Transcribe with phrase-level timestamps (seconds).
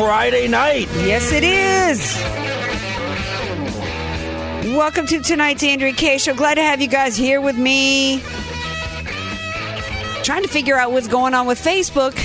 [0.00, 0.88] Friday night.
[1.04, 2.16] Yes, it is.
[4.74, 6.34] Welcome to tonight's Andrea Kaye Show.
[6.34, 8.20] Glad to have you guys here with me.
[10.22, 12.18] Trying to figure out what's going on with Facebook.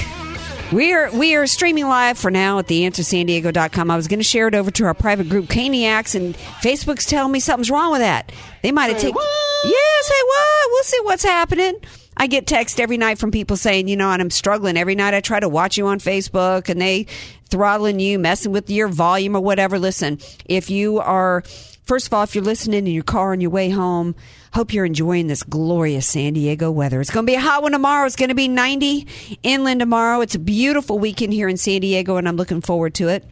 [0.72, 3.92] We are we are streaming live for now at theanswersandiego.com.
[3.92, 7.34] I was going to share it over to our private group Caniacs, and Facebook's telling
[7.34, 8.32] me something's wrong with that.
[8.64, 9.22] They might have taken.
[9.66, 10.70] Yeah, say what?
[10.70, 11.76] We'll see what's happening.
[12.18, 14.78] I get text every night from people saying, you know, and I'm struggling.
[14.78, 17.08] Every night I try to watch you on Facebook and they
[17.50, 19.78] throttling you, messing with your volume or whatever.
[19.78, 21.44] Listen, if you are,
[21.84, 24.16] first of all, if you're listening in your car on your way home,
[24.54, 27.02] hope you're enjoying this glorious San Diego weather.
[27.02, 28.06] It's going to be a hot one tomorrow.
[28.06, 29.08] It's going to be 90
[29.44, 30.22] inland tomorrow.
[30.22, 33.26] It's a beautiful weekend here in San Diego and I'm looking forward to it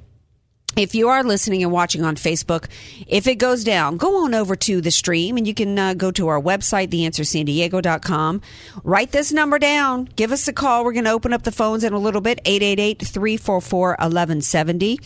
[0.76, 2.68] if you are listening and watching on Facebook,
[3.08, 6.12] if it goes down, go on over to the stream and you can uh, go
[6.12, 8.42] to our website, theanswersandiego.com.
[8.84, 10.06] Write this number down.
[10.16, 10.84] Give us a call.
[10.84, 15.00] We're going to open up the phones in a little bit 888 344 1170.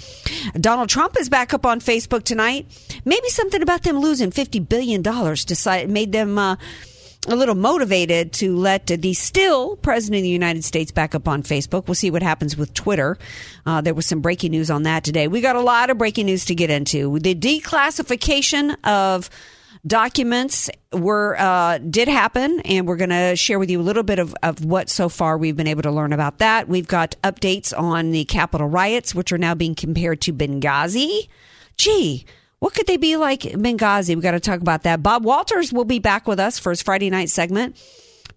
[0.59, 2.65] Donald Trump is back up on Facebook tonight.
[3.03, 6.37] Maybe something about them losing $50 billion decided, made them.
[6.37, 6.55] Uh,
[7.27, 11.43] a little motivated to let the still president of the United States back up on
[11.43, 11.87] Facebook.
[11.87, 13.17] We'll see what happens with Twitter.
[13.65, 15.27] Uh, there was some breaking news on that today.
[15.27, 17.19] We got a lot of breaking news to get into.
[17.19, 19.29] The declassification of
[19.85, 24.19] documents were uh, did happen, and we're going to share with you a little bit
[24.19, 26.67] of, of what so far we've been able to learn about that.
[26.67, 31.27] We've got updates on the Capitol riots, which are now being compared to Benghazi.
[31.77, 32.25] Gee,
[32.59, 34.15] what could they be like Benghazi?
[34.15, 35.03] We got to talk about that.
[35.03, 37.75] Bob Walters will be back with us for his Friday night segment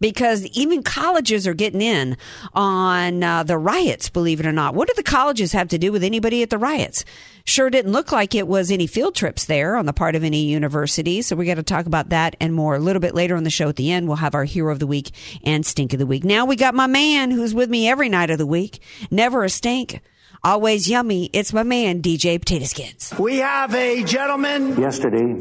[0.00, 2.16] because even colleges are getting in
[2.54, 4.74] on uh, the riots, believe it or not.
[4.74, 7.04] What do the colleges have to do with anybody at the riots?
[7.44, 10.44] Sure didn't look like it was any field trips there on the part of any
[10.44, 11.22] university.
[11.22, 13.50] So we got to talk about that and more a little bit later on the
[13.50, 14.06] show at the end.
[14.06, 15.10] We'll have our hero of the week
[15.44, 16.24] and stink of the week.
[16.24, 18.82] Now we got my man who's with me every night of the week.
[19.10, 20.00] Never a stink.
[20.42, 21.28] Always yummy.
[21.34, 23.12] It's my man, DJ Potato Skins.
[23.18, 24.80] We have a gentleman.
[24.80, 25.36] Yesterday,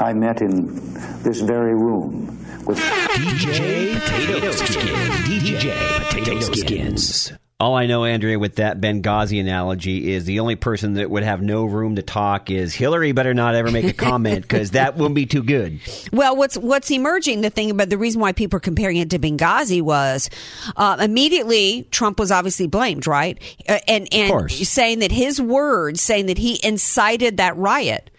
[0.00, 2.26] I met in this very room
[2.66, 4.88] with DJ Potato Skins.
[5.28, 7.32] DJ Potato Skins.
[7.58, 11.40] All I know, Andrea, with that Benghazi analogy is the only person that would have
[11.40, 13.12] no room to talk is Hillary.
[13.12, 15.80] Better not ever make a comment because that wouldn't be too good.
[16.12, 17.40] Well, what's what's emerging?
[17.40, 20.28] The thing about the reason why people are comparing it to Benghazi was
[20.76, 23.38] uh, immediately Trump was obviously blamed, right?
[23.66, 28.10] Uh, and and saying that his words, saying that he incited that riot,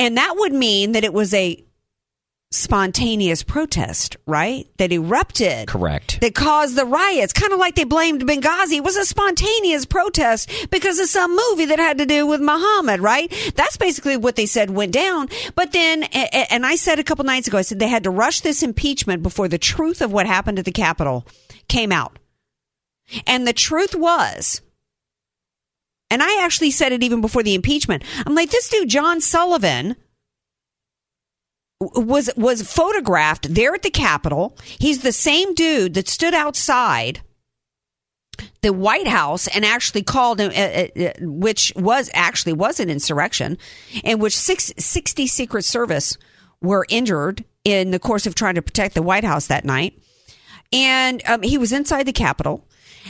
[0.00, 1.64] and that would mean that it was a
[2.50, 4.66] spontaneous protest, right?
[4.78, 5.68] That erupted.
[5.68, 6.18] Correct.
[6.22, 7.34] That caused the riots.
[7.34, 8.78] Kind of like they blamed Benghazi.
[8.78, 13.00] It was a spontaneous protest because of some movie that had to do with Muhammad,
[13.00, 13.30] right?
[13.54, 15.28] That's basically what they said went down.
[15.54, 18.40] But then, and I said a couple nights ago, I said they had to rush
[18.40, 21.26] this impeachment before the truth of what happened at the Capitol
[21.68, 22.18] came out.
[23.26, 24.62] And the truth was,
[26.10, 28.04] and I actually said it even before the impeachment.
[28.26, 29.96] I'm like, this dude, John Sullivan,
[31.80, 34.56] was was photographed there at the Capitol.
[34.64, 37.20] He's the same dude that stood outside
[38.62, 43.58] the White House and actually called him, uh, uh, which was actually was an insurrection,
[44.04, 46.16] in which six, 60 Secret Service
[46.60, 50.00] were injured in the course of trying to protect the White House that night.
[50.72, 52.66] And um, he was inside the Capitol.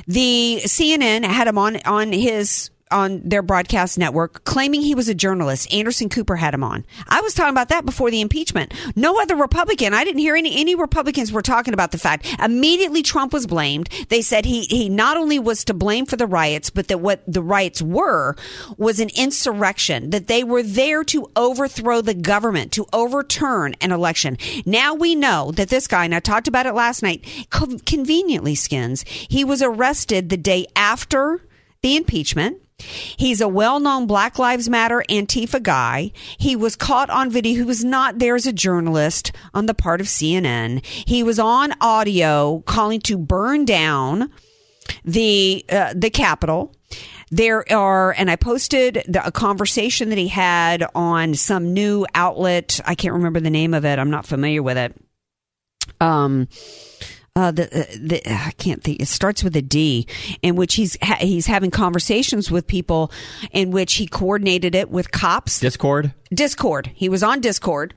[0.06, 5.14] The CNN had him on on his on their broadcast network claiming he was a
[5.14, 5.73] journalist.
[5.73, 6.85] Anderson Cooper had him on.
[7.08, 8.73] I was talking about that before the impeachment.
[8.96, 9.94] No other Republican.
[9.94, 12.26] I didn't hear any any Republicans were talking about the fact.
[12.43, 13.88] Immediately Trump was blamed.
[14.08, 17.23] They said he he not only was to blame for the riots, but that what
[17.26, 18.37] the riots were
[18.76, 20.11] was an insurrection.
[20.11, 24.37] That they were there to overthrow the government, to overturn an election.
[24.64, 29.05] Now we know that this guy, and I talked about it last night, conveniently skins.
[29.08, 31.43] He was arrested the day after
[31.82, 32.62] the impeachment.
[32.78, 36.12] He's a well-known Black Lives Matter Antifa guy.
[36.38, 37.56] He was caught on video.
[37.56, 40.84] He was not there as a journalist on the part of CNN.
[40.84, 44.30] He was on audio calling to burn down
[45.04, 46.75] the uh, the Capitol.
[47.30, 52.80] There are, and I posted the, a conversation that he had on some new outlet.
[52.86, 53.98] I can't remember the name of it.
[53.98, 54.96] I'm not familiar with it.
[56.00, 56.48] Um,
[57.38, 59.00] uh, the, uh, the I can't think.
[59.00, 60.06] It starts with a D,
[60.43, 63.12] in which he's ha- he's having conversations with people,
[63.52, 65.61] in which he coordinated it with cops.
[65.61, 66.12] Discord.
[66.35, 66.90] Discord.
[66.94, 67.94] He was on Discord.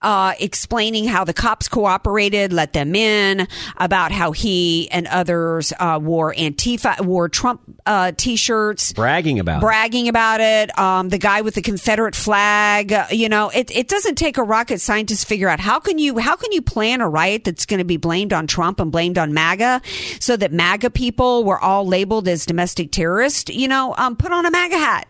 [0.00, 3.48] Uh, explaining how the cops cooperated, let them in,
[3.78, 9.60] about how he and others uh, wore Antifa, wore Trump uh, t-shirts, Bragging about it.
[9.62, 10.78] bragging about it.
[10.78, 12.92] Um, the guy with the Confederate flag.
[12.92, 15.98] uh, You know, it, it doesn't take a rocket scientist to figure out how can
[15.98, 18.92] you how can you plan a riot that's going to be blamed on Trump and
[18.92, 19.82] blamed on MAGA,
[20.20, 23.52] so that MAGA people were all labeled as domestic terrorists.
[23.52, 25.07] You know, um, put on a MAGA hat.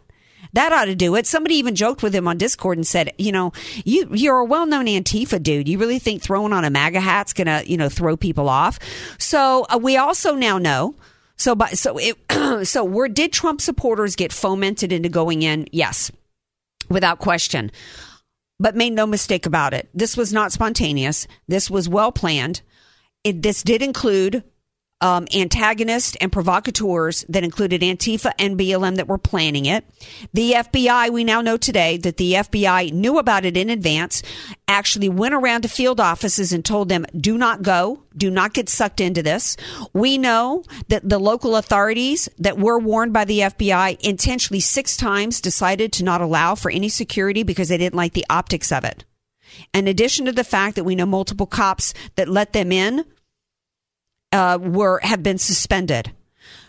[0.53, 1.27] That ought to do it.
[1.27, 3.53] Somebody even joked with him on Discord and said, you know,
[3.85, 5.69] you, you're a well-known Antifa dude.
[5.69, 8.79] You really think throwing on a MAGA hat's gonna, you know, throw people off?
[9.19, 10.95] So uh, we also now know.
[11.37, 12.17] So, so it,
[12.67, 15.69] so where did Trump supporters get fomented into going in?
[15.73, 16.11] Yes,
[16.89, 17.71] without question.
[18.61, 19.89] But made no mistake about it.
[19.95, 21.29] This was not spontaneous.
[21.47, 22.63] This was well planned.
[23.23, 24.43] It, this did include
[25.01, 29.85] um, antagonists and provocateurs that included Antifa and BLM that were planning it.
[30.33, 34.23] The FBI, we now know today that the FBI knew about it in advance,
[34.67, 38.69] actually went around to field offices and told them, do not go, do not get
[38.69, 39.57] sucked into this.
[39.93, 45.41] We know that the local authorities that were warned by the FBI intentionally six times
[45.41, 49.05] decided to not allow for any security because they didn't like the optics of it.
[49.73, 53.05] In addition to the fact that we know multiple cops that let them in
[54.33, 56.13] uh, were have been suspended.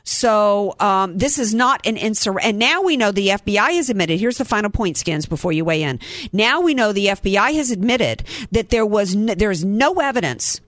[0.03, 2.37] So um, this is not an insur.
[2.41, 4.19] And now we know the FBI has admitted.
[4.19, 5.99] Here's the final point, skins, before you weigh in.
[6.33, 10.61] Now we know the FBI has admitted that there was no, there's no evidence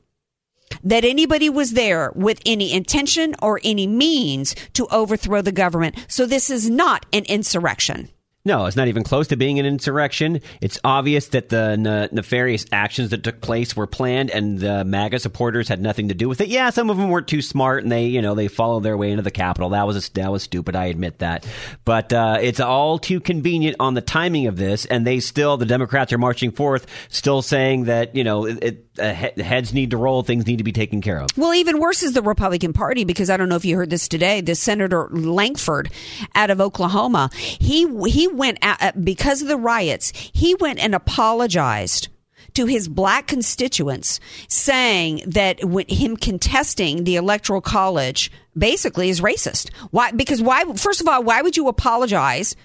[0.83, 6.05] that anybody was there with any intention or any means to overthrow the government.
[6.07, 8.09] So this is not an insurrection.
[8.43, 10.41] No, it's not even close to being an insurrection.
[10.61, 15.19] It's obvious that the ne- nefarious actions that took place were planned, and the MAGA
[15.19, 16.47] supporters had nothing to do with it.
[16.47, 19.11] Yeah, some of them weren't too smart, and they, you know, they followed their way
[19.11, 19.69] into the Capitol.
[19.69, 20.75] That was a, that was stupid.
[20.75, 21.45] I admit that,
[21.85, 25.65] but uh, it's all too convenient on the timing of this, and they still, the
[25.67, 29.91] Democrats are marching forth, still saying that you know, it, it, uh, he- heads need
[29.91, 31.29] to roll, things need to be taken care of.
[31.37, 34.07] Well, even worse is the Republican Party because I don't know if you heard this
[34.07, 34.41] today.
[34.41, 35.91] The Senator Lankford
[36.35, 40.11] out of Oklahoma, he he went out, because of the riots.
[40.33, 42.09] He went and apologized
[42.53, 49.71] to his black constituents, saying that him contesting the electoral college basically is racist.
[49.91, 50.11] Why?
[50.11, 50.65] Because why?
[50.75, 52.55] First of all, why would you apologize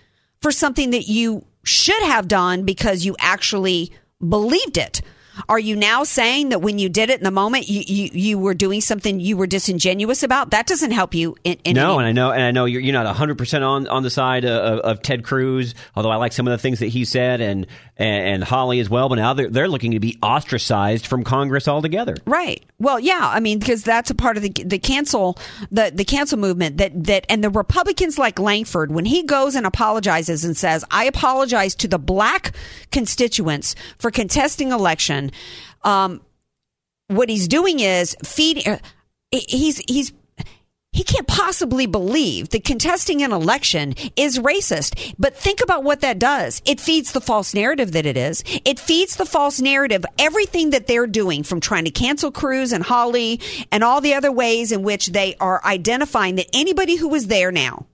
[0.41, 3.93] for something that you should have done because you actually
[4.27, 5.03] believed it?
[5.49, 8.39] Are you now saying that when you did it in the moment, you, you, you
[8.39, 10.51] were doing something you were disingenuous about?
[10.51, 11.37] That doesn't help you.
[11.45, 13.65] In, in no, any- and I know, and I know you're, you're not 100 percent
[13.65, 15.75] on on the side of, of Ted Cruz.
[15.95, 17.67] Although I like some of the things that he said, and
[17.97, 19.09] and, and Hawley as well.
[19.09, 22.17] But now they're they're looking to be ostracized from Congress altogether.
[22.27, 22.65] Right.
[22.79, 23.31] Well, yeah.
[23.33, 25.39] I mean, because that's a part of the the cancel
[25.71, 29.67] the the cancel movement that that and the Republicans like Lankford when he goes and
[29.67, 32.55] apologizes and says, "I apologize to the black
[32.93, 35.26] constituents for contesting election."
[35.83, 36.21] Um,
[37.09, 38.67] what he's doing is feeding.
[38.67, 38.79] uh,
[39.33, 40.13] He's he's
[40.93, 45.15] he can't possibly believe that contesting an election is racist.
[45.19, 46.63] But think about what that does.
[46.65, 48.43] It feeds the false narrative that it is.
[48.65, 50.07] It feeds the false narrative.
[50.19, 53.41] Everything that they're doing from trying to cancel Cruz and Hawley
[53.71, 57.53] and all the other ways in which they are identifying that anybody who was there
[57.53, 57.85] now,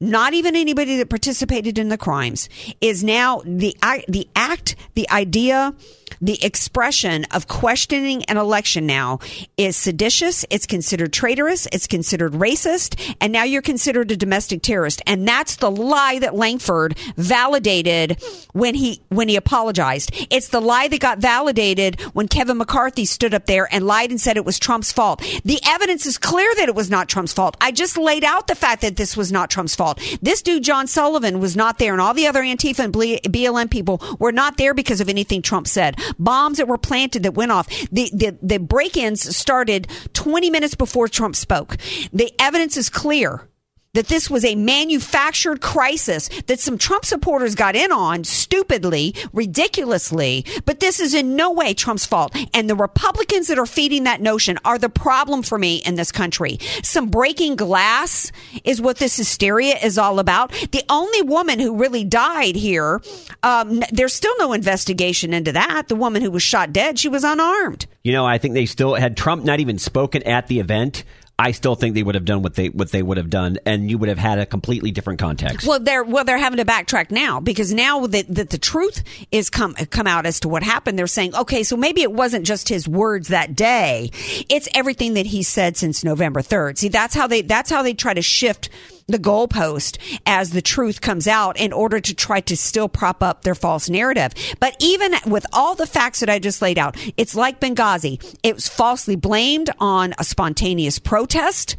[0.00, 2.48] not even anybody that participated in the crimes,
[2.80, 3.76] is now the
[4.08, 5.74] the act, the idea,
[6.24, 9.18] the expression of questioning an election now
[9.58, 10.44] is seditious.
[10.48, 11.68] It's considered traitorous.
[11.70, 15.02] It's considered racist, and now you're considered a domestic terrorist.
[15.06, 20.12] And that's the lie that Lankford validated when he when he apologized.
[20.30, 24.20] It's the lie that got validated when Kevin McCarthy stood up there and lied and
[24.20, 25.20] said it was Trump's fault.
[25.44, 27.56] The evidence is clear that it was not Trump's fault.
[27.60, 30.00] I just laid out the fact that this was not Trump's fault.
[30.22, 34.00] This dude, John Sullivan, was not there, and all the other Antifa and BLM people
[34.18, 36.00] were not there because of anything Trump said.
[36.18, 37.68] Bombs that were planted that went off.
[37.90, 41.76] The, the, the break ins started 20 minutes before Trump spoke.
[42.12, 43.48] The evidence is clear
[43.94, 50.44] that this was a manufactured crisis that some Trump supporters got in on stupidly, ridiculously,
[50.64, 52.36] but this is in no way Trump's fault.
[52.52, 56.12] And the Republicans that are feeding that notion are the problem for me in this
[56.12, 56.58] country.
[56.82, 58.30] Some breaking glass
[58.64, 60.52] is what this hysteria is all about.
[60.72, 63.00] The only woman who really died here,
[63.42, 65.88] um, there's still no investigation into that.
[65.88, 67.86] The woman who was shot dead, she was unarmed.
[68.02, 71.04] You know, I think they still had Trump not even spoken at the event.
[71.36, 73.90] I still think they would have done what they what they would have done, and
[73.90, 75.66] you would have had a completely different context.
[75.66, 79.50] Well, they're well, they're having to backtrack now because now that, that the truth is
[79.50, 82.68] come come out as to what happened, they're saying, okay, so maybe it wasn't just
[82.68, 84.10] his words that day;
[84.48, 86.78] it's everything that he said since November third.
[86.78, 88.68] See, that's how they that's how they try to shift
[89.06, 93.42] the goalpost as the truth comes out in order to try to still prop up
[93.42, 94.32] their false narrative.
[94.60, 98.22] But even with all the facts that I just laid out, it's like Benghazi.
[98.42, 101.76] It was falsely blamed on a spontaneous protest.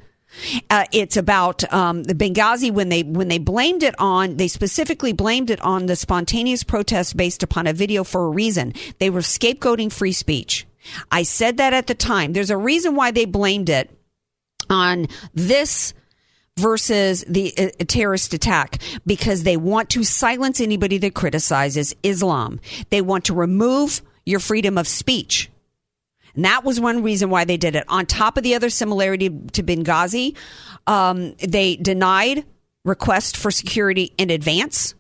[0.70, 5.14] Uh, it's about um, the Benghazi when they when they blamed it on they specifically
[5.14, 8.74] blamed it on the spontaneous protest based upon a video for a reason.
[9.00, 10.68] They were scapegoating free speech.
[11.10, 12.34] I said that at the time.
[12.34, 13.90] There's a reason why they blamed it
[14.70, 15.94] on this
[16.58, 22.60] versus the uh, terrorist attack because they want to silence anybody that criticizes Islam.
[22.90, 25.50] They want to remove your freedom of speech.
[26.36, 27.84] And that was one reason why they did it.
[27.88, 30.36] On top of the other similarity to Benghazi,
[30.88, 32.46] um, they denied
[32.84, 34.96] request for security in advance.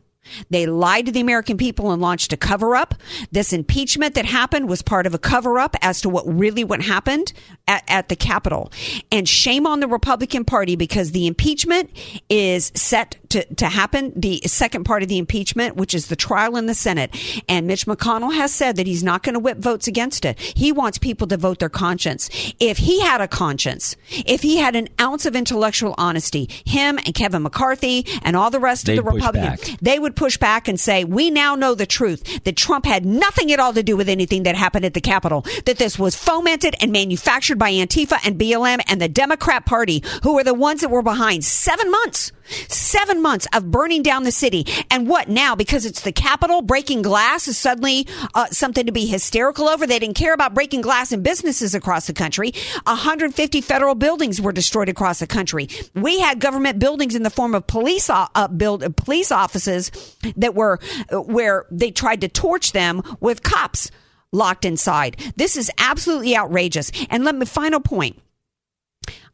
[0.49, 2.95] They lied to the American people and launched a cover up.
[3.31, 6.81] This impeachment that happened was part of a cover up as to what really what
[6.81, 7.33] happened
[7.67, 8.71] at, at, the Capitol.
[9.11, 11.89] And shame on the Republican Party because the impeachment
[12.29, 14.13] is set to, to happen.
[14.15, 17.15] The second part of the impeachment, which is the trial in the Senate.
[17.49, 20.39] And Mitch McConnell has said that he's not going to whip votes against it.
[20.39, 22.29] He wants people to vote their conscience.
[22.59, 27.13] If he had a conscience, if he had an ounce of intellectual honesty, him and
[27.13, 30.79] Kevin McCarthy and all the rest They'd of the Republicans, they would push back and
[30.79, 34.07] say, we now know the truth that Trump had nothing at all to do with
[34.07, 38.39] anything that happened at the Capitol, that this was fomented and manufactured by Antifa and
[38.39, 42.31] BLM and the Democrat Party, who were the ones that were behind seven months,
[42.67, 44.65] seven months of burning down the city.
[44.91, 45.55] And what now?
[45.55, 49.85] Because it's the Capitol, breaking glass is suddenly uh, something to be hysterical over.
[49.85, 52.53] They didn't care about breaking glass in businesses across the country.
[52.85, 55.67] 150 federal buildings were destroyed across the country.
[55.93, 59.91] We had government buildings in the form of police uh, build police offices
[60.37, 60.79] that were
[61.11, 63.91] uh, where they tried to torch them with cops
[64.31, 65.17] locked inside.
[65.35, 66.91] This is absolutely outrageous.
[67.09, 68.19] And let me final point.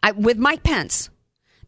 [0.03, 1.09] I, with Mike Pence,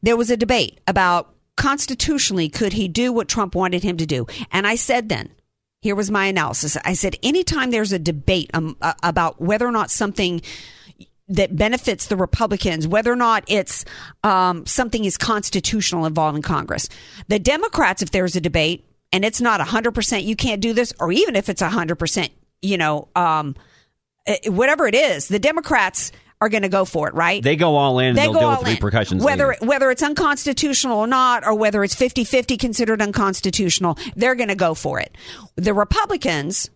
[0.03, 4.27] there was a debate about constitutionally could he do what Trump wanted him to do.
[4.51, 5.29] And I said then,
[5.81, 6.77] here was my analysis.
[6.85, 10.41] I said anytime there's a debate um, uh, about whether or not something
[11.29, 13.85] that benefits the Republicans, whether or not it's
[14.23, 16.89] um, something is constitutional involving Congress.
[17.27, 21.11] The Democrats, if there's a debate and it's not 100% you can't do this, or
[21.11, 22.29] even if it's 100%,
[22.61, 23.55] you know, um,
[24.25, 26.11] eh, whatever it is, the Democrats
[26.43, 27.41] are going to go for it, right?
[27.41, 28.73] They go all in They they'll go all with in.
[28.73, 29.23] repercussions.
[29.23, 29.65] Whether later.
[29.65, 34.73] whether it's unconstitutional or not, or whether it's 50-50 considered unconstitutional, they're going to go
[34.73, 35.15] for it.
[35.55, 36.69] The Republicans,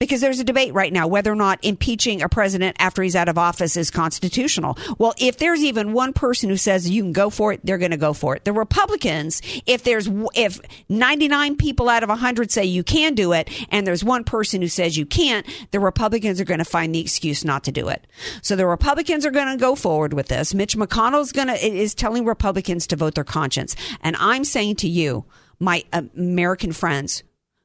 [0.00, 3.28] because there's a debate right now whether or not impeaching a president after he's out
[3.28, 4.76] of office is constitutional.
[4.98, 7.90] Well, if there's even one person who says you can go for it, they're going
[7.90, 8.46] to go for it.
[8.46, 13.50] The Republicans, if there's if 99 people out of 100 say you can do it
[13.68, 17.00] and there's one person who says you can't, the Republicans are going to find the
[17.00, 18.06] excuse not to do it.
[18.40, 20.54] So the Republicans are going to go forward with this.
[20.54, 23.76] Mitch McConnell's going to is telling Republicans to vote their conscience.
[24.00, 25.26] And I'm saying to you,
[25.58, 27.22] my American friends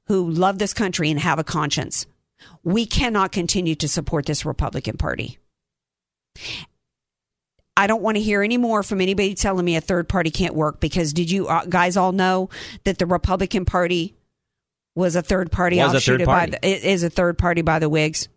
[0.07, 2.05] who love this country and have a conscience,
[2.63, 5.37] we cannot continue to support this Republican Party.
[7.77, 10.55] I don't want to hear any more from anybody telling me a third party can't
[10.55, 12.49] work because did you uh, guys all know
[12.85, 14.15] that the Republican Party
[14.95, 16.51] was a third party Was a offshoot third by party.
[16.51, 18.29] the, it is a third party by the Whigs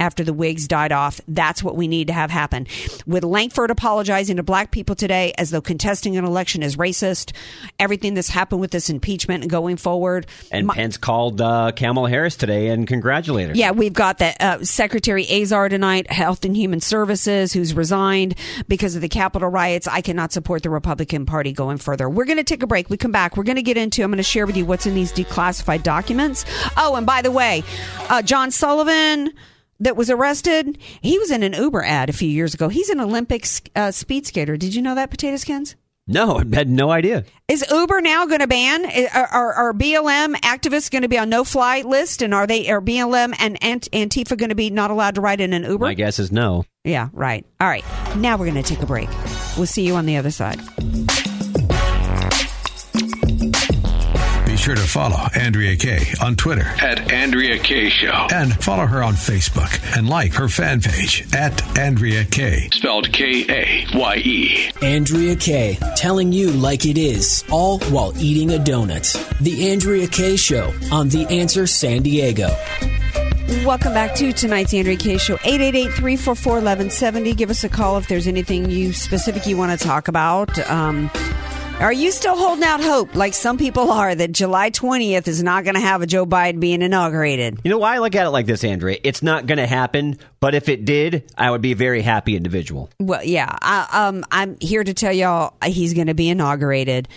[0.00, 1.20] after the Whigs died off.
[1.28, 2.66] That's what we need to have happen.
[3.06, 7.32] With Lankford apologizing to black people today as though contesting an election is racist,
[7.78, 10.26] everything that's happened with this impeachment and going forward.
[10.50, 13.56] and my- Pence called uh, Kamala Harris today and congratulated her.
[13.56, 18.34] yeah, we've got the uh, Secretary Azar tonight, Health and Human Services, who's resigned
[18.66, 19.86] because of the Capitol riots.
[19.86, 22.08] I cannot support the Republican Party going further.
[22.08, 22.88] We're going to take a break.
[22.88, 23.36] We come back.
[23.36, 24.02] We're going to get into.
[24.02, 26.46] I'm going to share with you what's in these declassified documents.
[26.78, 27.62] Oh, and by the way,
[28.08, 29.34] uh, John Sullivan.
[29.80, 30.78] That was arrested.
[31.00, 32.68] He was in an Uber ad a few years ago.
[32.68, 34.56] He's an Olympic uh, speed skater.
[34.56, 35.74] Did you know that, Potato Skins?
[36.06, 37.24] No, I had no idea.
[37.46, 38.84] Is Uber now going to ban?
[39.14, 42.20] Are, are, BLM activists going to be on no fly list?
[42.20, 45.40] And are they are BLM and Ant- Antifa going to be not allowed to ride
[45.40, 45.84] in an Uber?
[45.84, 46.64] My guess is no.
[46.82, 47.46] Yeah, right.
[47.60, 47.84] All right.
[48.16, 49.08] Now we're going to take a break.
[49.56, 50.60] We'll see you on the other side.
[54.60, 58.26] Sure to follow Andrea Kaye on Twitter At Andrea Kaye Show.
[58.30, 62.68] and follow her on Facebook and like her fan page at Andrea Kaye.
[62.70, 64.70] Spelled K A Y E.
[64.82, 69.08] Andrea Kaye, telling you like it is, all while eating a donut.
[69.40, 72.50] The Andrea Kaye Show on The Answer San Diego.
[73.64, 75.36] Welcome back to tonight's Andrea Kaye Show.
[75.38, 77.34] 888-344-1170.
[77.36, 80.56] Give us a call if there's anything you specific you want to talk about.
[80.70, 81.10] Um,
[81.80, 85.64] are you still holding out hope, like some people are, that July 20th is not
[85.64, 87.58] going to have a Joe Biden being inaugurated?
[87.64, 88.98] You know why I look at it like this, Andrea?
[89.02, 92.36] It's not going to happen, but if it did, I would be a very happy
[92.36, 92.90] individual.
[92.98, 93.56] Well, yeah.
[93.62, 97.08] I, um, I'm here to tell y'all he's going to be inaugurated.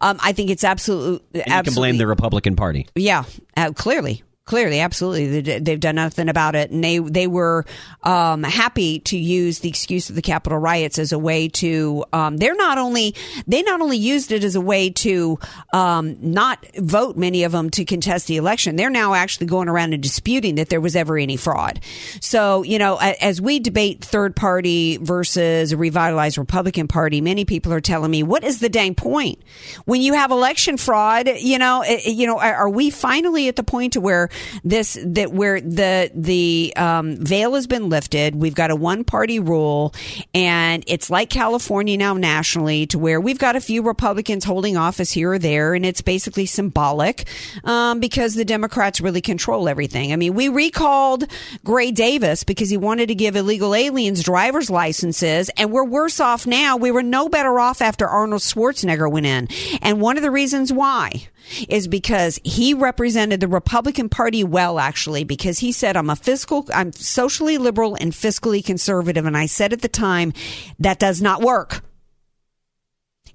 [0.00, 2.86] Um, I think it's absolute, And you can blame the Republican Party.
[2.94, 3.24] Yeah,
[3.56, 4.22] uh, clearly.
[4.52, 7.64] Clearly, absolutely, They- they've done nothing about it, and they they were
[8.02, 12.04] um, happy to use the excuse of the Capitol riots as a way to.
[12.12, 13.14] Um, they're not only
[13.46, 15.38] they not only used it as a way to
[15.72, 18.76] um, not vote many of them to contest the election.
[18.76, 21.80] They're now actually going around and disputing that there was ever any fraud.
[22.20, 27.72] So you know, as we debate third party versus a revitalized Republican Party, many people
[27.72, 29.38] are telling me, "What is the dang point
[29.86, 33.56] when you have election fraud?" You know, eh, eh, you know, are we finally at
[33.56, 34.28] the point to where
[34.64, 38.34] this that where the the um, veil has been lifted?
[38.34, 39.94] We've got a one party rule,
[40.34, 45.10] and it's like California now nationally, to where we've got a few Republicans holding office
[45.10, 47.26] here or there, and it's basically symbolic
[47.64, 50.12] um, because the Democrats really control everything.
[50.12, 51.24] I mean, we recalled
[51.64, 56.46] Gray Davis because he wanted to give illegal aliens driver's licenses, and we're worse off
[56.46, 56.76] now.
[56.76, 59.48] We were no better off after Arnold Schwarzenegger went in,
[59.80, 61.28] and one of the reasons why
[61.68, 66.66] is because he represented the Republican Party well, actually, because he said, I'm a fiscal,
[66.74, 69.26] I'm socially liberal and fiscally conservative.
[69.26, 70.32] And I said at the time,
[70.78, 71.82] that does not work.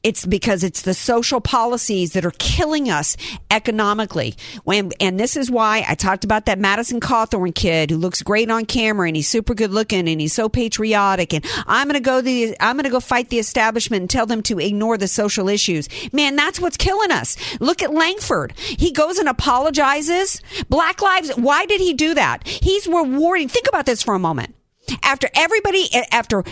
[0.04, 3.18] It's because it's the social policies that are killing us
[3.52, 4.36] economically.
[4.64, 8.50] When, and this is why I talked about that Madison Cawthorn kid who looks great
[8.50, 11.34] on camera and he's super good looking and he's so patriotic.
[11.34, 14.26] And I'm going to go the, I'm going to go fight the establishment and tell
[14.26, 15.90] them to ignore the social issues.
[16.14, 17.36] Man, that's what's killing us.
[17.60, 18.54] Look at Lankford.
[18.58, 20.42] He goes and apologizes.
[20.70, 21.32] Black lives.
[21.32, 22.48] Why did he do that?
[22.48, 23.50] He's rewarding.
[23.50, 24.56] Think about this for a moment.
[25.04, 26.44] After everybody, after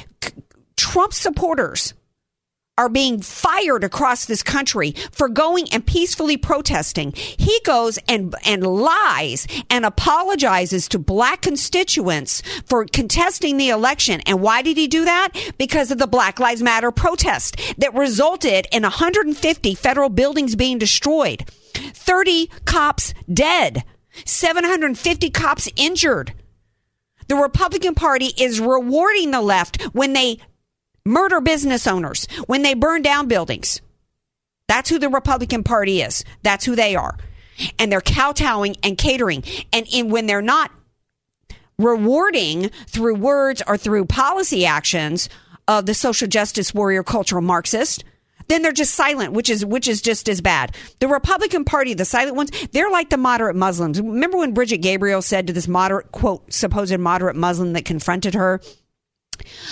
[0.75, 1.93] Trump supporters
[2.77, 7.13] are being fired across this country for going and peacefully protesting.
[7.15, 14.21] He goes and and lies and apologizes to black constituents for contesting the election.
[14.25, 15.29] And why did he do that?
[15.57, 21.45] Because of the Black Lives Matter protest that resulted in 150 federal buildings being destroyed,
[21.73, 23.83] 30 cops dead,
[24.25, 26.33] 750 cops injured.
[27.27, 30.39] The Republican Party is rewarding the left when they
[31.05, 33.81] murder business owners, when they burn down buildings.
[34.67, 36.23] That's who the Republican Party is.
[36.43, 37.17] That's who they are.
[37.77, 39.43] And they're kowtowing and catering.
[39.71, 40.71] And in, when they're not
[41.77, 45.29] rewarding through words or through policy actions
[45.67, 48.03] of the social justice warrior cultural Marxist,
[48.47, 50.75] then they're just silent, which is which is just as bad.
[50.99, 53.99] The Republican Party, the silent ones, they're like the moderate Muslims.
[53.99, 58.61] Remember when Brigitte Gabriel said to this moderate quote supposed moderate Muslim that confronted her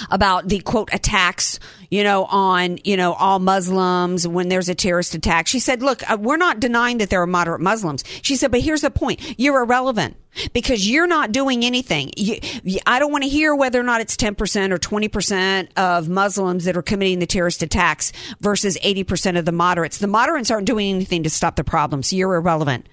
[0.10, 5.16] about the quote attacks, you know, on, you know, all Muslims when there's a terrorist
[5.16, 5.48] attack.
[5.48, 8.04] She said, look, uh, we're not denying that there are moderate Muslims.
[8.22, 9.36] She said, but here's the point.
[9.38, 10.18] You're irrelevant
[10.54, 12.12] because you're not doing anything.
[12.18, 12.40] You,
[12.86, 16.76] I don't want to hear whether or not it's 10% or 20% of Muslims that
[16.76, 20.00] are committing the terrorist attacks versus 80% of the moderates.
[20.00, 22.04] The moderates aren't doing anything to stop the problem.
[22.04, 22.88] So you're irrelevant.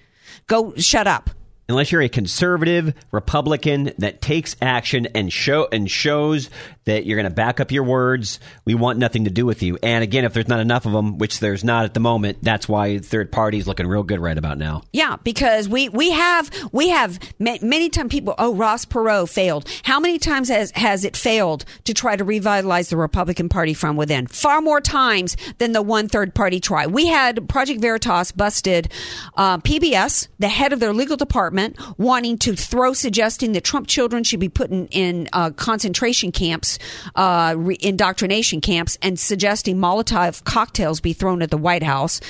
[0.47, 1.29] Go shut up
[1.71, 6.49] unless you're a conservative Republican that takes action and show and shows
[6.85, 9.77] that you're going to back up your words, we want nothing to do with you.
[9.83, 12.67] And again, if there's not enough of them, which there's not at the moment, that's
[12.67, 14.81] why third party is looking real good right about now.
[14.91, 18.33] Yeah, because we we have we have many times people.
[18.37, 19.69] Oh, Ross Perot failed.
[19.83, 23.95] How many times has has it failed to try to revitalize the Republican Party from
[23.95, 24.27] within?
[24.27, 26.87] Far more times than the one third party try.
[26.87, 28.91] We had Project Veritas busted
[29.35, 34.23] uh, PBS, the head of their legal department, wanting to throw suggesting that Trump children
[34.23, 36.70] should be put in, in uh, concentration camps
[37.15, 42.21] uh, re- indoctrination camps, and suggesting Molotov cocktails be thrown at the White House.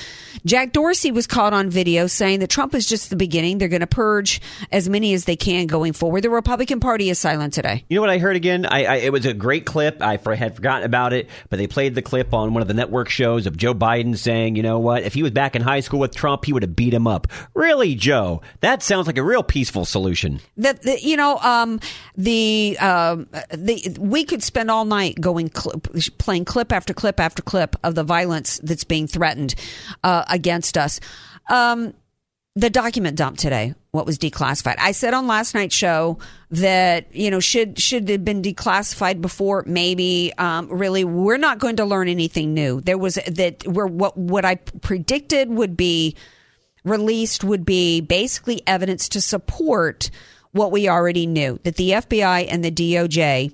[0.45, 3.58] Jack Dorsey was caught on video saying that Trump is just the beginning.
[3.58, 6.21] They're going to purge as many as they can going forward.
[6.21, 7.86] The Republican Party is silent today.
[7.89, 8.65] You know what I heard again?
[8.65, 10.01] I, I it was a great clip.
[10.01, 12.73] I for, had forgotten about it, but they played the clip on one of the
[12.73, 15.04] network shows of Joe Biden saying, "You know what?
[15.04, 17.27] If he was back in high school with Trump, he would have beat him up."
[17.54, 18.41] Really, Joe?
[18.62, 20.39] That sounds like a real peaceful solution.
[20.58, 21.80] That you know, um,
[22.15, 25.50] the um, the we could spend all night going
[26.17, 29.56] playing clip after clip after clip of the violence that's being threatened
[30.06, 31.02] uh, against us.
[31.50, 31.94] Um,
[32.56, 34.76] the document dump today, what was declassified.
[34.78, 36.17] I said on last night's show
[36.50, 39.65] that you know should should have been declassified before.
[39.67, 42.80] Maybe um, really, we're not going to learn anything new.
[42.80, 46.15] There was that where what what I predicted would be
[46.86, 50.10] released would be basically evidence to support
[50.52, 53.54] what we already knew that the FBI and the DOJ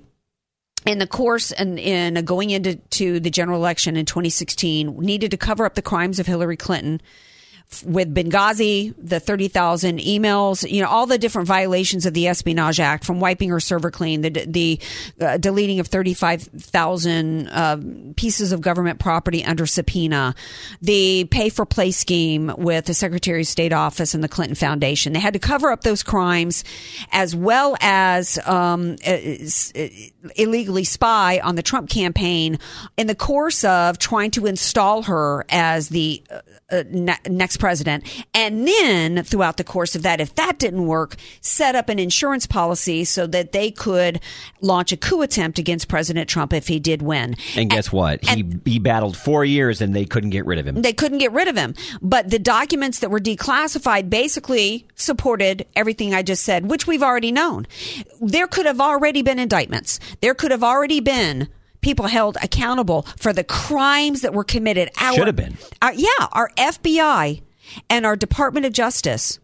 [0.86, 5.36] in the course and in going into to the general election in 2016 needed to
[5.36, 7.00] cover up the crimes of Hillary Clinton
[7.84, 13.04] with Benghazi, the 30,000 emails, you know, all the different violations of the Espionage Act
[13.04, 14.80] from wiping her server clean, the, the
[15.20, 17.76] uh, deleting of 35,000 uh,
[18.16, 20.34] pieces of government property under subpoena,
[20.80, 25.12] the pay for play scheme with the Secretary of State office and the Clinton Foundation.
[25.12, 26.64] They had to cover up those crimes
[27.12, 28.96] as well as um,
[30.36, 32.58] illegally spy on the Trump campaign
[32.96, 36.22] in the course of trying to install her as the
[36.70, 38.04] uh, ne- next president.
[38.34, 42.46] And then throughout the course of that, if that didn't work, set up an insurance
[42.46, 44.20] policy so that they could
[44.60, 47.36] launch a coup attempt against President Trump if he did win.
[47.56, 48.24] And guess what?
[48.24, 50.82] He he battled four years and they couldn't get rid of him.
[50.82, 51.74] They couldn't get rid of him.
[52.02, 57.32] But the documents that were declassified basically supported everything I just said, which we've already
[57.32, 57.66] known.
[58.20, 60.00] There could have already been indictments.
[60.20, 61.48] There could have already been
[61.80, 64.90] people held accountable for the crimes that were committed.
[65.00, 65.56] Our, Should have been.
[65.82, 67.42] Our, yeah, our FBI
[67.90, 69.38] and our Department of Justice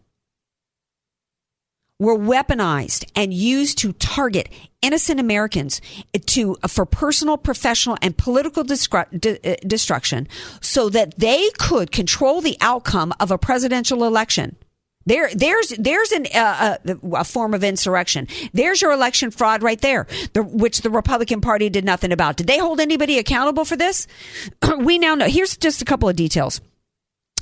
[1.99, 4.49] were weaponized and used to target
[4.81, 5.81] innocent Americans
[6.25, 10.27] to for personal, professional, and political destru- de- uh, destruction,
[10.61, 14.57] so that they could control the outcome of a presidential election.
[15.05, 18.27] There, there's, there's an, uh, a, a, form of insurrection.
[18.53, 22.37] There's your election fraud right there, the, which the Republican Party did nothing about.
[22.37, 24.07] Did they hold anybody accountable for this?
[24.79, 25.27] we now know.
[25.27, 26.59] Here's just a couple of details.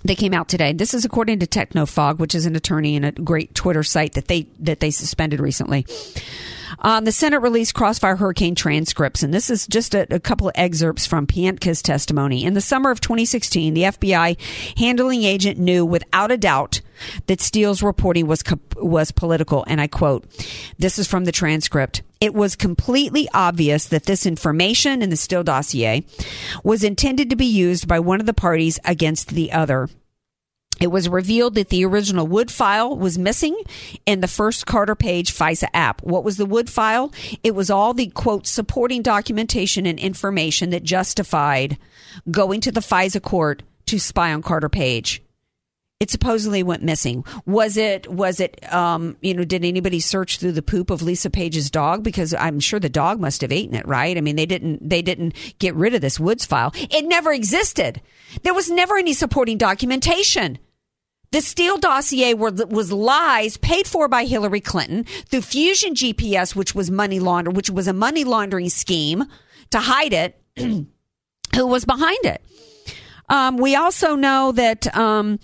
[0.05, 0.73] They came out today.
[0.73, 4.27] This is according to Technofog, which is an attorney and a great Twitter site that
[4.27, 5.85] they that they suspended recently.
[6.79, 10.53] Um, the Senate released Crossfire Hurricane transcripts, and this is just a, a, couple of
[10.55, 12.43] excerpts from Pientka's testimony.
[12.43, 14.37] In the summer of 2016, the FBI
[14.77, 16.81] handling agent knew without a doubt
[17.27, 18.43] that Steele's reporting was
[18.75, 20.25] was political, and I quote:
[20.77, 25.43] "This is from the transcript." It was completely obvious that this information in the Steele
[25.43, 26.05] dossier
[26.63, 29.89] was intended to be used by one of the parties against the other.
[30.79, 33.61] It was revealed that the original Wood file was missing
[34.05, 36.01] in the first Carter Page FISA app.
[36.01, 37.11] What was the Wood file?
[37.43, 41.77] It was all the quote supporting documentation and information that justified
[42.31, 45.21] going to the FISA court to spy on Carter Page.
[46.03, 47.23] It supposedly went missing.
[47.45, 48.11] Was it?
[48.11, 48.61] Was it?
[48.73, 52.03] Um, you know, did anybody search through the poop of Lisa Page's dog?
[52.03, 54.17] Because I'm sure the dog must have eaten it, right?
[54.17, 54.89] I mean, they didn't.
[54.89, 56.73] They didn't get rid of this Woods file.
[56.75, 58.01] It never existed.
[58.41, 60.59] There was never any supporting documentation.
[61.31, 66.75] The Steele dossier were, was lies paid for by Hillary Clinton through Fusion GPS, which
[66.75, 69.23] was money launder, which was a money laundering scheme
[69.69, 70.37] to hide it.
[71.55, 72.41] Who was behind it?
[73.29, 74.93] Um, we also know that.
[74.97, 75.39] Um,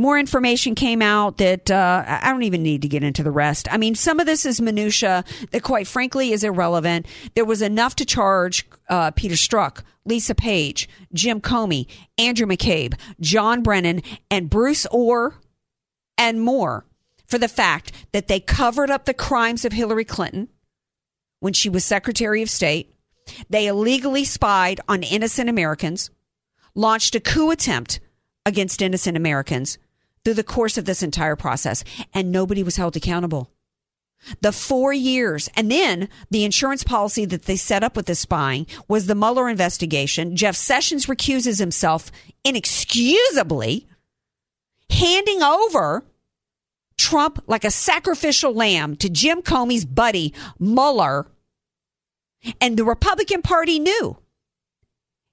[0.00, 3.68] more information came out that uh, I don't even need to get into the rest.
[3.70, 7.06] I mean, some of this is minutia that, quite frankly, is irrelevant.
[7.34, 11.86] There was enough to charge uh, Peter Strzok, Lisa Page, Jim Comey,
[12.16, 15.34] Andrew McCabe, John Brennan, and Bruce Ohr,
[16.16, 16.86] and more
[17.26, 20.48] for the fact that they covered up the crimes of Hillary Clinton
[21.40, 22.94] when she was Secretary of State.
[23.50, 26.10] They illegally spied on innocent Americans,
[26.74, 28.00] launched a coup attempt
[28.46, 29.78] against innocent Americans
[30.24, 33.50] through the course of this entire process, and nobody was held accountable.
[34.42, 38.66] The four years, and then the insurance policy that they set up with the spying
[38.86, 40.36] was the Mueller investigation.
[40.36, 42.12] Jeff Sessions recuses himself
[42.44, 43.88] inexcusably,
[44.90, 46.04] handing over
[46.98, 51.26] Trump like a sacrificial lamb to Jim Comey's buddy, Mueller.
[52.60, 54.18] And the Republican Party knew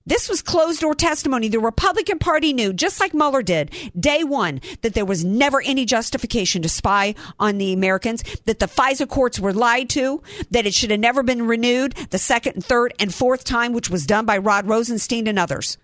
[0.07, 1.49] This was closed door testimony.
[1.49, 5.83] The Republican Party knew, just like Mueller did, day one, that there was never any
[5.83, 10.73] justification to spy on the Americans, that the FISA courts were lied to, that it
[10.73, 14.37] should have never been renewed the second third and fourth time, which was done by
[14.37, 15.77] Rod Rosenstein and others.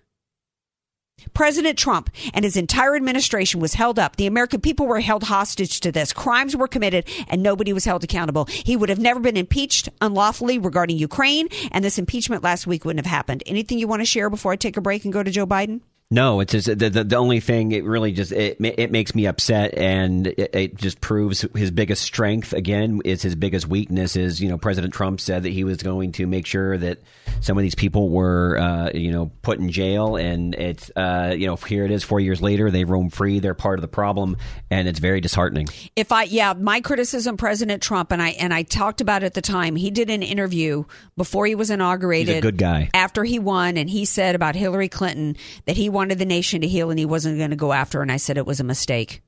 [1.34, 4.16] President Trump and his entire administration was held up.
[4.16, 6.14] The American people were held hostage to this.
[6.14, 8.46] Crimes were committed and nobody was held accountable.
[8.46, 13.06] He would have never been impeached unlawfully regarding Ukraine, and this impeachment last week wouldn't
[13.06, 13.44] have happened.
[13.46, 15.82] Anything you want to share before I take a break and go to Joe Biden?
[16.14, 17.72] No, it's just the, the the only thing.
[17.72, 22.04] It really just it it makes me upset, and it, it, just proves his biggest
[22.04, 22.54] strength.
[22.54, 24.16] Again, is his biggest weakness.
[24.16, 27.00] Is you know President Trump said that he was going to make sure that
[27.42, 31.48] some of these people were uh, you know put in jail, and it's uh, you
[31.48, 33.40] know here it is four years later they roam free.
[33.40, 34.38] They're part of the problem,
[34.70, 35.68] and it's very disheartening.
[35.96, 39.34] If I yeah, my criticism, President Trump, and I and I talked about it at
[39.34, 39.76] the time.
[39.76, 40.84] He did an interview
[41.18, 42.36] before he was inaugurated.
[42.36, 42.92] He's a good guy.
[42.94, 46.68] After he won, and he said about Hillary Clinton that he wanted the nation to
[46.68, 48.02] heal and he wasn't going to go after.
[48.02, 49.22] And I said it was a mistake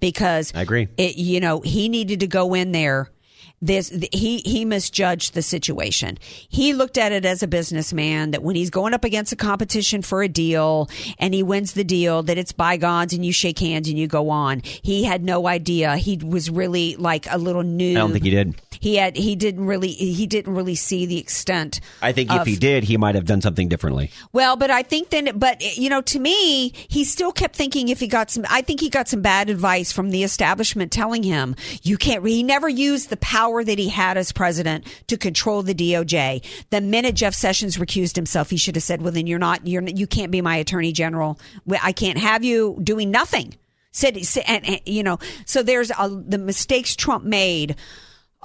[0.00, 0.88] because I agree.
[0.96, 3.10] It, you know, he needed to go in there.
[3.62, 6.18] This he he misjudged the situation.
[6.46, 10.02] He looked at it as a businessman that when he's going up against a competition
[10.02, 13.88] for a deal and he wins the deal, that it's bygones and you shake hands
[13.88, 14.60] and you go on.
[14.60, 15.96] He had no idea.
[15.96, 17.92] He was really like a little new.
[17.92, 18.60] I don't think he did.
[18.86, 21.80] He had he didn't really he didn't really see the extent.
[22.00, 24.12] I think of, if he did, he might have done something differently.
[24.32, 27.98] Well, but I think then, but you know, to me, he still kept thinking if
[27.98, 28.44] he got some.
[28.48, 32.24] I think he got some bad advice from the establishment telling him you can't.
[32.24, 36.44] He never used the power that he had as president to control the DOJ.
[36.70, 39.66] The minute Jeff Sessions recused himself, he should have said, "Well, then you're not.
[39.66, 41.40] You're you can't be my attorney general.
[41.82, 43.56] I can't have you doing nothing."
[43.90, 47.74] Said, and, and you know, so there's a, the mistakes Trump made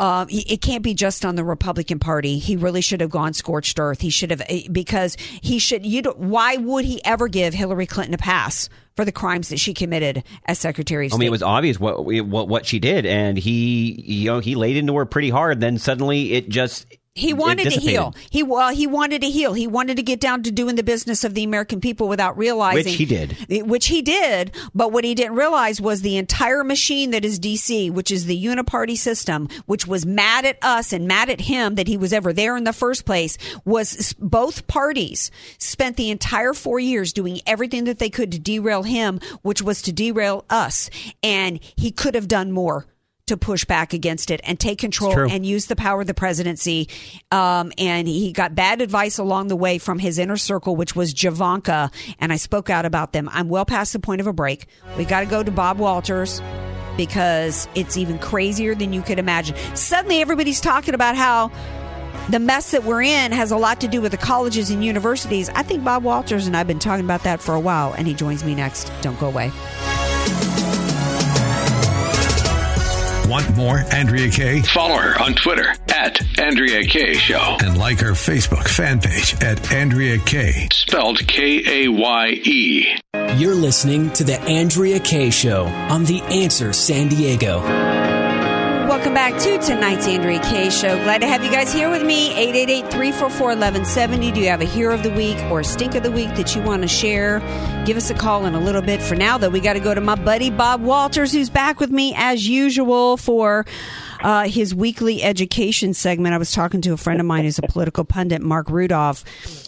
[0.02, 2.40] uh, it can't be just on the Republican Party.
[2.40, 4.02] He really should have gone scorched earth.
[4.02, 5.86] He should have eh, because he should.
[5.86, 9.76] You why would he ever give Hillary Clinton a pass for the crimes that she
[9.76, 11.18] committed as Secretary of State?
[11.18, 14.56] I mean, it was obvious what what what she did, and he you know he
[14.56, 15.60] laid into her pretty hard.
[15.60, 18.16] Then suddenly it just he wanted to heal.
[18.30, 19.54] He well, he wanted to heal.
[19.54, 22.86] He wanted to get down to doing the business of the American people without realizing
[22.86, 23.36] which he did.
[23.68, 27.92] Which he did, but what he didn't realize was the entire machine that is DC,
[27.92, 31.88] which is the uniparty system, which was mad at us and mad at him that
[31.88, 36.80] he was ever there in the first place, was both parties spent the entire 4
[36.80, 40.90] years doing everything that they could to derail him, which was to derail us,
[41.22, 42.86] and he could have done more
[43.32, 46.90] to push back against it and take control and use the power of the presidency.
[47.32, 51.14] Um, and he got bad advice along the way from his inner circle, which was
[51.14, 51.92] Javanka.
[52.20, 53.30] And I spoke out about them.
[53.32, 54.68] I'm well past the point of a break.
[54.98, 56.42] We got to go to Bob Walters
[56.98, 59.56] because it's even crazier than you could imagine.
[59.76, 61.52] Suddenly, everybody's talking about how
[62.30, 65.50] the mess that we're in has a lot to do with the colleges and universities.
[65.50, 68.14] I think Bob Walters and I've been talking about that for a while, and he
[68.14, 68.92] joins me next.
[69.02, 69.52] Don't go away.
[73.42, 74.62] Want more Andrea Kaye?
[74.62, 77.58] Follow her on Twitter at Andrea Kaye Show.
[77.64, 80.68] And like her Facebook fan page at Andrea Kaye.
[80.72, 82.88] Spelled K A Y E.
[83.38, 87.91] You're listening to The Andrea Kaye Show on The Answer San Diego.
[89.02, 90.96] Welcome back to tonight's Andrea Kaye Show.
[91.04, 92.30] Glad to have you guys here with me.
[92.92, 94.32] 888-344-1170.
[94.32, 96.56] Do you have a hero of the week or a stink of the week that
[96.56, 97.40] you want to share?
[97.88, 99.02] Give us a call in a little bit.
[99.02, 101.90] For now, though, we got to go to my buddy Bob Walters, who's back with
[101.90, 103.66] me as usual for
[104.24, 106.34] uh, his weekly education segment.
[106.34, 109.24] I was talking to a friend of mine who's a political pundit, Mark Rudolph,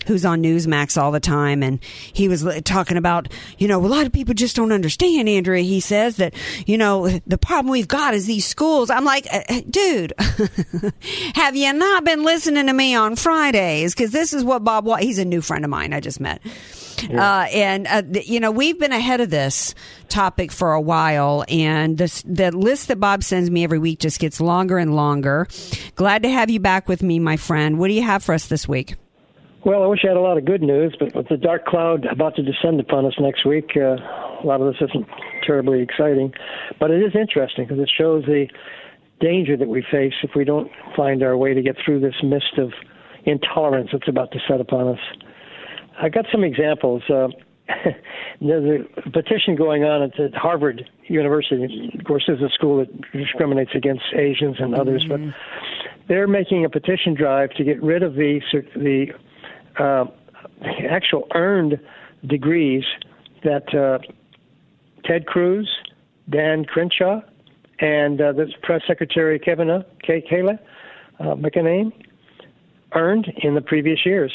[0.06, 4.06] who's on Newsmax all the time, and he was talking about, you know, a lot
[4.06, 5.64] of people just don't understand, Andrea.
[5.64, 6.34] He says that,
[6.66, 8.90] you know, the problem we've got is these schools.
[8.90, 10.14] I'm like, uh, uh, dude,
[11.36, 13.94] have you not been listening to me on Fridays?
[13.94, 16.42] Because this is what Bob, he's a new friend of mine I just met.
[17.10, 17.42] Yeah.
[17.42, 19.76] Uh, and uh, you know we've been ahead of this
[20.10, 24.20] topic for a while, and the the list that Bob sends me every week just
[24.20, 25.48] gets longer and longer.
[25.96, 27.80] Glad to have you back with me, my friend.
[27.80, 28.96] What do you have for us this week?
[29.66, 32.06] Well, I wish I had a lot of good news, but with the dark cloud
[32.06, 35.08] about to descend upon us next week, uh, a lot of this isn't
[35.46, 36.34] terribly exciting.
[36.82, 38.48] But it is interesting because it shows the
[39.20, 42.58] danger that we face if we don't find our way to get through this mist
[42.58, 42.72] of
[43.26, 45.00] intolerance that's about to set upon us.
[46.02, 47.04] I got some examples.
[47.10, 47.28] Uh,
[48.42, 51.92] there's a petition going on at Harvard University.
[51.98, 55.30] Of course, this is a school that discriminates against Asians and others, mm-hmm.
[55.30, 55.36] but
[56.08, 58.42] they're making a petition drive to get rid of the
[58.76, 59.08] the
[59.80, 60.06] uh,
[60.90, 61.80] actual earned
[62.28, 62.84] degrees
[63.44, 64.00] that uh,
[65.06, 65.70] Ted Cruz,
[66.30, 67.22] Dan Crenshaw,
[67.84, 70.58] and uh, the press secretary Kevin uh, K- Kayleigh
[71.20, 71.92] uh, McEnany
[72.96, 74.32] earned in the previous years.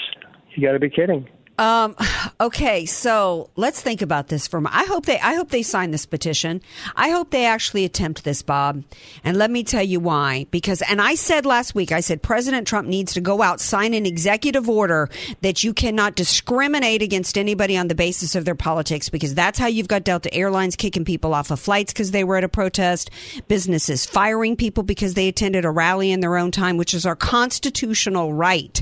[0.54, 1.26] You got to be kidding.
[1.58, 1.96] Um,
[2.40, 4.62] okay, so let's think about this for a.
[4.70, 6.62] I hope they I hope they sign this petition.
[6.96, 8.84] I hope they actually attempt this, Bob.
[9.24, 10.46] And let me tell you why.
[10.50, 13.92] Because and I said last week, I said President Trump needs to go out, sign
[13.92, 15.10] an executive order
[15.42, 19.66] that you cannot discriminate against anybody on the basis of their politics, because that's how
[19.66, 23.10] you've got Delta Airlines kicking people off of flights because they were at a protest,
[23.48, 27.16] businesses firing people because they attended a rally in their own time, which is our
[27.16, 28.80] constitutional right.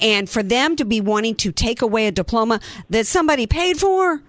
[0.00, 2.60] And for them to be wanting to take away a diploma
[2.90, 4.22] that somebody paid for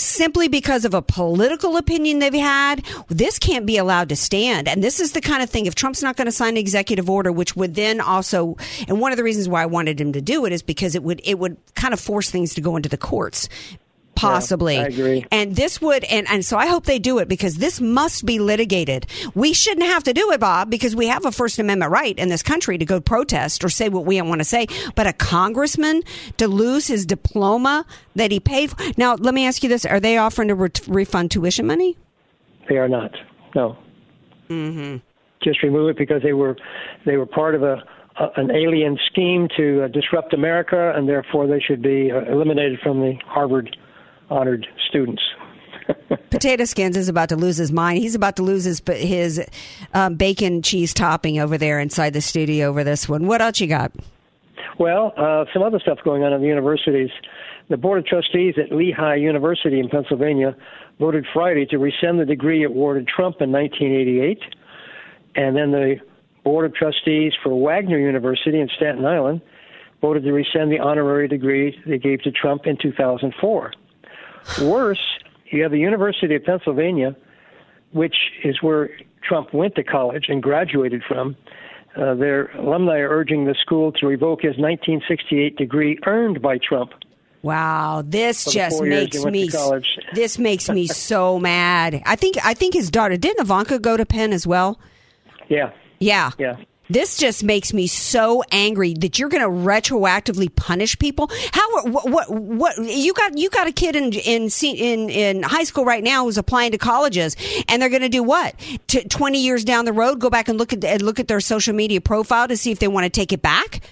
[0.00, 4.66] simply because of a political opinion they've had, this can't be allowed to stand.
[4.66, 7.10] And this is the kind of thing, if Trump's not going to sign an executive
[7.10, 8.56] order, which would then also,
[8.88, 11.02] and one of the reasons why I wanted him to do it is because it
[11.02, 13.48] would, it would kind of force things to go into the courts
[14.20, 14.74] possibly.
[14.74, 15.26] Yeah, I agree.
[15.30, 18.38] And this would, and, and so I hope they do it because this must be
[18.38, 19.06] litigated.
[19.34, 22.28] We shouldn't have to do it, Bob, because we have a First Amendment right in
[22.28, 24.66] this country to go protest or say what we want to say.
[24.94, 26.02] But a congressman
[26.36, 28.76] to lose his diploma that he paid for.
[28.96, 29.84] Now, let me ask you this.
[29.84, 31.96] Are they offering to re- refund tuition money?
[32.68, 33.12] They are not.
[33.54, 33.76] No.
[34.48, 34.96] Mm-hmm.
[35.42, 36.56] Just remove it because they were
[37.06, 37.82] they were part of a,
[38.36, 43.00] an alien scheme to uh, disrupt America, and therefore they should be uh, eliminated from
[43.00, 43.76] the Harvard
[44.30, 45.22] honored students.
[46.30, 47.98] Potato Skins is about to lose his mind.
[47.98, 49.44] He's about to lose his his
[49.92, 53.26] um, bacon cheese topping over there inside the studio over this one.
[53.26, 53.92] What else you got?
[54.78, 57.10] Well, uh, some other stuff going on in the universities.
[57.68, 60.56] The Board of Trustees at Lehigh University in Pennsylvania
[60.98, 64.38] voted Friday to rescind the degree awarded Trump in 1988.
[65.36, 65.96] And then the
[66.44, 69.40] Board of Trustees for Wagner University in Staten Island
[70.00, 73.72] voted to rescind the honorary degree they gave to Trump in 2004.
[74.62, 75.00] Worse,
[75.50, 77.16] you have the University of Pennsylvania,
[77.92, 78.90] which is where
[79.22, 81.36] Trump went to college and graduated from.
[81.96, 86.92] Uh, their alumni are urging the school to revoke his 1968 degree earned by Trump.
[87.42, 89.48] Wow, this just makes me
[90.12, 92.02] this makes me so mad.
[92.04, 94.78] I think I think his daughter didn't Ivanka go to Penn as well.
[95.48, 95.72] Yeah.
[95.98, 96.30] Yeah.
[96.38, 96.56] Yeah.
[96.90, 101.30] This just makes me so angry that you're going to retroactively punish people.
[101.52, 105.62] How what, what what you got you got a kid in in in in high
[105.62, 107.36] school right now who's applying to colleges
[107.68, 108.56] and they're going to do what?
[108.88, 111.74] T- 20 years down the road go back and look at look at their social
[111.74, 113.82] media profile to see if they want to take it back?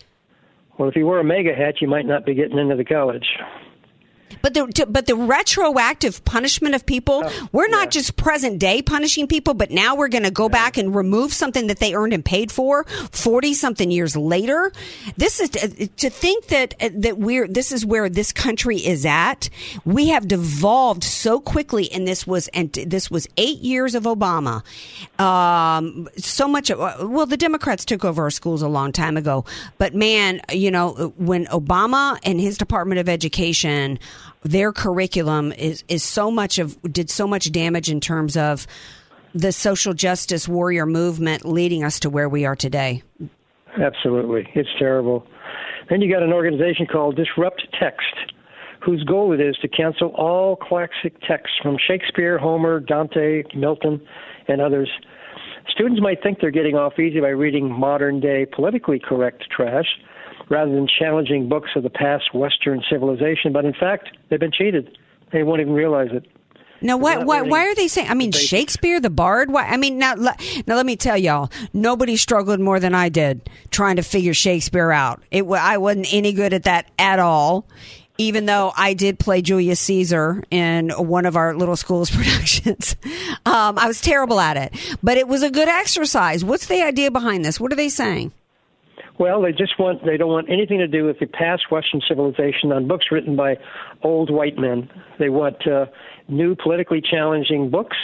[0.76, 3.26] Well, if you wore a MAGA hat, you might not be getting into the college.
[4.42, 8.82] But the to, but the retroactive punishment of people, oh, we're not just present day
[8.82, 12.12] punishing people, but now we're going to go back and remove something that they earned
[12.12, 14.72] and paid for 40 something years later.
[15.16, 19.04] This is to, to think that uh, that we're this is where this country is
[19.04, 19.50] at.
[19.84, 24.62] We have devolved so quickly and this was and this was 8 years of Obama.
[25.18, 29.44] Um so much uh, well the Democrats took over our schools a long time ago,
[29.78, 33.98] but man, you know, when Obama and his Department of Education
[34.42, 38.66] their curriculum is is so much of did so much damage in terms of
[39.34, 43.02] the social justice warrior movement leading us to where we are today.
[43.80, 44.48] Absolutely.
[44.54, 45.26] It's terrible.
[45.90, 48.32] Then you got an organization called Disrupt Text,
[48.84, 54.00] whose goal it is to cancel all classic texts from Shakespeare, Homer, Dante, Milton,
[54.48, 54.90] and others.
[55.70, 59.86] Students might think they're getting off easy by reading modern day politically correct trash
[60.48, 64.96] rather than challenging books of the past Western civilization, but in fact, they've been cheated.
[65.32, 66.26] They won't even realize it.
[66.80, 68.08] Now, why, not why, why are they saying?
[68.08, 69.50] I mean, Shakespeare, the Bard.
[69.50, 69.66] Why?
[69.66, 71.50] I mean, now, now let me tell y'all.
[71.72, 75.22] Nobody struggled more than I did trying to figure Shakespeare out.
[75.30, 77.66] It, I wasn't any good at that at all.
[78.20, 82.96] Even though I did play Julius Caesar in one of our little school's productions,
[83.46, 84.98] um, I was terrible at it.
[85.02, 86.44] But it was a good exercise.
[86.44, 87.60] What's the idea behind this?
[87.60, 88.32] What are they saying?
[89.18, 92.70] Well, they just want they don't want anything to do with the past Western civilization
[92.72, 93.56] on books written by
[94.02, 94.88] old white men.
[95.18, 95.86] They want uh,
[96.28, 97.96] new politically challenging books,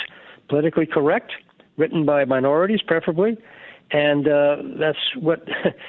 [0.49, 1.33] politically correct,
[1.77, 3.37] written by minorities preferably,
[3.93, 5.47] and uh, that's what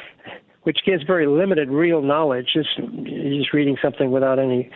[0.63, 2.47] which gives very limited real knowledge.
[2.53, 4.69] Just just reading something without any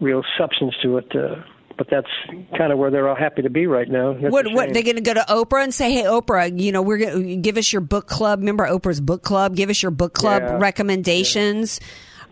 [0.00, 1.16] real substance to it.
[1.16, 1.36] Uh,
[1.76, 2.08] but that's
[2.56, 4.12] kind of where they're all happy to be right now.
[4.14, 4.46] That's What?
[4.52, 4.72] What?
[4.72, 7.36] They're going to go to Oprah and say, "Hey, Oprah, you know, we're going to
[7.36, 8.40] give us your book club.
[8.40, 9.56] Remember Oprah's book club?
[9.56, 10.58] Give us your book club Yeah.
[10.58, 11.80] recommendations."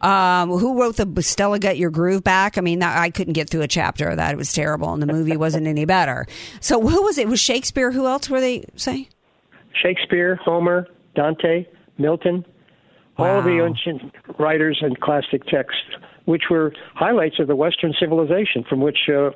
[0.00, 2.58] Um, who wrote the Stella Got Your Groove Back?
[2.58, 4.32] I mean, that, I couldn't get through a chapter of that.
[4.32, 6.26] It was terrible, and the movie wasn't any better.
[6.60, 7.28] So, who was it?
[7.28, 7.92] Was Shakespeare?
[7.92, 9.06] Who else were they saying?
[9.80, 11.66] Shakespeare, Homer, Dante,
[11.98, 12.44] Milton,
[13.16, 15.80] all of the ancient writers and classic texts,
[16.24, 19.30] which were highlights of the Western civilization from which uh, uh,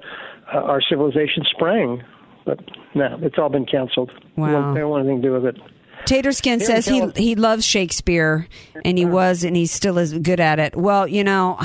[0.53, 2.03] our civilization sprang.
[2.45, 2.61] But
[2.95, 4.11] no, it's all been canceled.
[4.37, 4.53] Wow.
[4.53, 5.57] don't- They don't want anything to do with it.
[6.05, 8.47] Taterskin Here says he he loves Shakespeare
[8.85, 10.77] and he was and he still is good at it.
[10.77, 11.59] Well, you know,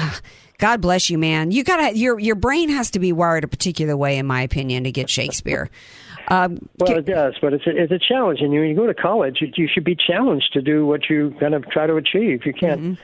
[0.57, 1.51] God bless you, man.
[1.51, 4.85] You gotta your your brain has to be wired a particular way, in my opinion,
[4.85, 5.69] to get Shakespeare.
[6.27, 8.39] Um, Well, it does, but it's a, it's a challenge.
[8.39, 11.35] And when you go to college, you, you should be challenged to do what you
[11.41, 12.45] kind of try to achieve.
[12.45, 12.79] You can't.
[12.79, 13.01] Mm-hmm.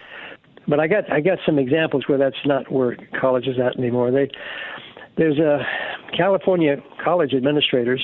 [0.68, 4.12] But I got I got some examples where that's not where college is at anymore.
[4.12, 4.30] They
[5.18, 5.60] there's a
[6.16, 8.02] California college administrators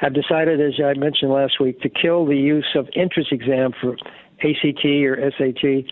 [0.00, 3.96] have decided, as I mentioned last week, to kill the use of entrance exam for
[4.44, 5.84] ACT or SAT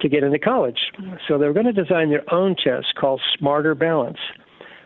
[0.00, 0.78] to get into college.
[1.28, 4.18] So they're going to design their own test called Smarter Balance,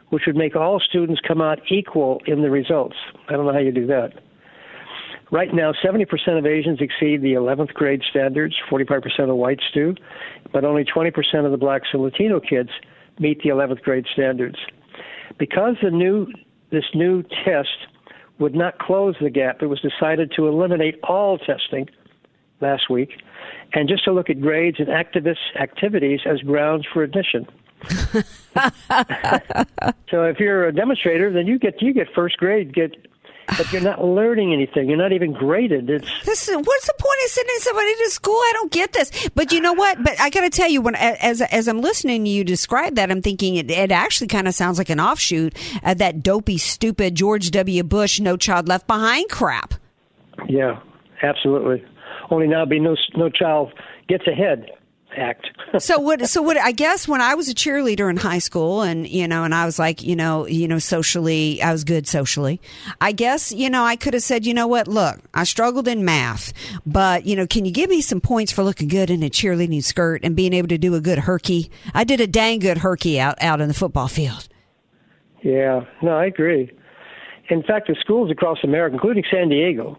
[0.09, 2.97] which would make all students come out equal in the results.
[3.29, 4.24] I don't know how you do that.
[5.35, 6.07] Right now, 70%
[6.39, 9.97] of Asians exceed the 11th grade standards, 45% of whites do,
[10.53, 11.11] but only 20%
[11.45, 12.68] of the blacks and Latino kids
[13.18, 14.55] meet the 11th grade standards.
[15.37, 16.28] Because the new
[16.70, 17.89] this new test
[18.39, 21.89] would not close the gap, it was decided to eliminate all testing
[22.61, 23.20] last week
[23.72, 27.45] and just to look at grades and activist activities as grounds for admission.
[30.09, 32.95] so if you're a demonstrator, then you get you get first grade, get
[33.47, 34.88] but you're not learning anything.
[34.88, 35.90] You're not even graded.
[35.90, 38.34] It's This is, what's the point of sending somebody to school?
[38.34, 39.28] I don't get this.
[39.34, 40.03] But you know what?
[40.03, 43.11] But I got to tell you, when as as I'm listening to you describe that,
[43.11, 47.14] I'm thinking it, it actually kind of sounds like an offshoot of that dopey, stupid
[47.14, 47.82] George W.
[47.82, 49.74] Bush "No Child Left Behind" crap.
[50.49, 50.80] yeah,
[51.22, 51.84] absolutely.
[52.30, 53.72] Only now be no no child
[54.09, 54.70] gets ahead
[55.17, 55.51] act.
[55.79, 59.09] so what so what I guess when I was a cheerleader in high school and
[59.09, 62.61] you know and I was like, you know, you know socially I was good socially.
[63.01, 66.05] I guess, you know, I could have said, you know what, look, I struggled in
[66.05, 66.53] math,
[66.87, 69.83] but you know, can you give me some points for looking good in a cheerleading
[69.83, 71.71] skirt and being able to do a good herky?
[71.93, 74.49] I did a dang good herky out out in the football field.
[75.43, 76.71] Yeah, no, I agree.
[77.51, 79.99] In fact, the schools across America, including San Diego,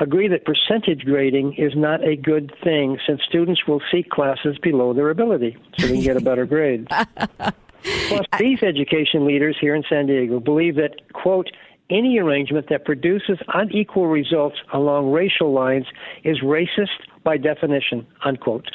[0.00, 4.92] agree that percentage grading is not a good thing since students will seek classes below
[4.92, 6.86] their ability so they can get a better grade.
[6.88, 11.50] Plus, these education leaders here in San Diego believe that, quote,
[11.90, 15.86] any arrangement that produces unequal results along racial lines
[16.22, 16.88] is racist
[17.24, 18.68] by definition, unquote.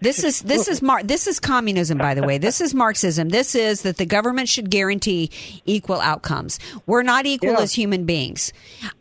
[0.00, 2.38] This is this is Mar- this is communism, by the way.
[2.38, 3.28] This is Marxism.
[3.28, 5.30] This is that the government should guarantee
[5.66, 6.58] equal outcomes.
[6.86, 7.60] We're not equal Yeah.
[7.60, 8.52] as human beings.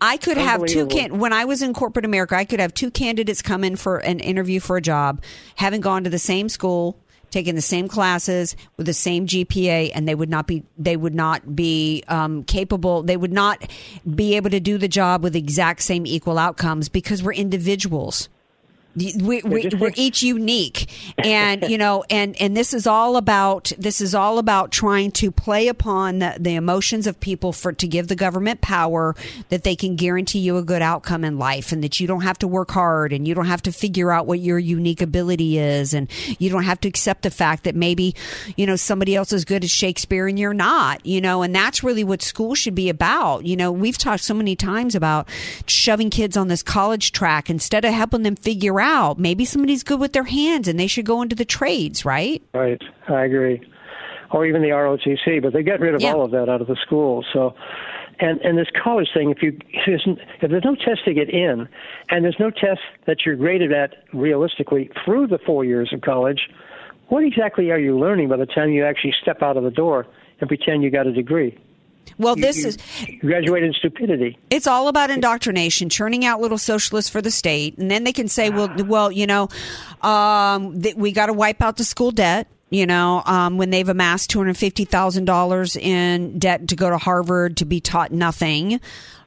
[0.02, 2.92] I could have two can when I was in corporate America, I could have two
[2.92, 5.22] candidates come in for an interview for a job,
[5.56, 6.98] having gone to the same school,
[7.32, 11.16] taken the same classes with the same GPA, and they would not be they would
[11.16, 13.04] not be um, capable.
[13.04, 13.66] They would not
[14.16, 18.28] be able to do the job with exact same equal outcomes because we're individuals.
[19.00, 20.90] We, we, just we're each unique.
[21.20, 25.32] And you know and and this is all about this is all about trying to
[25.32, 29.16] play upon the, the emotions of people for to give the government power
[29.50, 32.40] that they can guarantee you a good outcome in life and that you don't have
[32.40, 35.94] to work hard and you don't have to figure out what your unique ability is.
[35.94, 38.16] And you don't have to accept the fact that maybe
[38.56, 41.84] you know somebody else is good at Shakespeare and you're not you know and that's
[41.84, 43.46] really what school should be about.
[43.46, 45.28] You know we've talked so many times about
[45.66, 50.00] shoving kids on this college track instead of helping them figure out maybe somebody's good
[50.00, 53.62] with their hands and they should go into the trades right Right, I agree.
[54.32, 56.14] Or even the ROTC, but they get rid of Yeah.
[56.14, 57.26] all of that out of the schools.
[57.34, 57.56] So,
[58.20, 61.68] and and this college thing, if you if there's no test to get in,
[62.10, 66.42] and there's no test that you're graded at realistically through the four years of college,
[67.08, 70.06] what exactly are you learning by the time you actually step out of the door
[70.40, 71.58] and pretend you got a degree?
[72.18, 72.78] Well You- this you is
[73.20, 74.38] graduated stupidity.
[74.50, 78.28] It's all about indoctrination, churning out little socialists for the state, and then they can
[78.28, 79.50] say, "Well, well, you know,
[80.02, 83.90] um, th- we got to wipe out the school debt." You know, um, when they've
[83.90, 88.12] amassed two hundred fifty thousand dollars in debt to go to Harvard to be taught
[88.12, 88.80] nothing,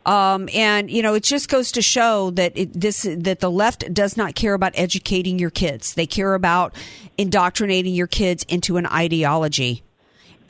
[0.06, 3.92] um, and you know, it just goes to show that it, this that the left
[3.92, 6.72] does not care about educating your kids; they care about
[7.18, 9.82] indoctrinating your kids into an ideology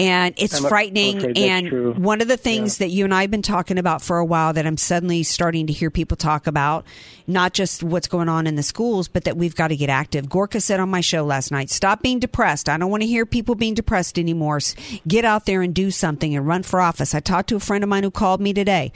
[0.02, 1.24] and it's I'm a- frightening.
[1.24, 1.92] okay, and true.
[1.94, 4.52] one of the things that you and I have been talking about for a while
[4.52, 6.84] that I'm suddenly starting to hear people talk about,
[7.26, 10.28] not just what's going on in the schools, but that we've got to get active.
[10.28, 12.68] Gorka said on my show last night, "Stop being depressed.
[12.68, 14.60] I don't want to hear people being depressed anymore.
[15.06, 17.82] Get out there and do something and run for office." I talked to a friend
[17.84, 18.92] of mine who called me today,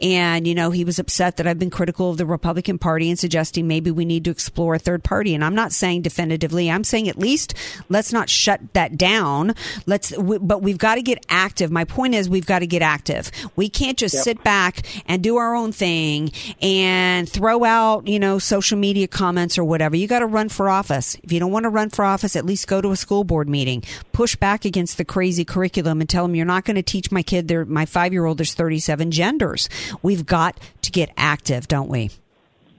[0.00, 3.18] and you know he was upset that I've been critical of the Republican Party and
[3.18, 5.34] suggesting maybe we need to explore a third party.
[5.34, 6.70] And I'm not saying definitively.
[6.70, 7.54] I'm saying at least
[7.88, 9.54] let's not shut that down.
[9.86, 10.16] Let's,
[10.46, 11.70] but we've got to get active.
[11.70, 13.30] My point is we've got to get active.
[13.56, 14.24] We can't just Yep.
[14.24, 16.30] sit back and do our own thing
[16.62, 19.96] and throw out, you know, social media comments or whatever.
[19.96, 21.16] You got to run for office.
[21.22, 23.48] If you don't want to run for office, at least go to a school board
[23.48, 23.82] meeting.
[24.12, 27.22] Push back against the crazy curriculum and tell them you're not going to teach my
[27.22, 29.68] kid their my 5-year-old there's 37 genders.
[30.02, 32.10] We've got to get active, don't we?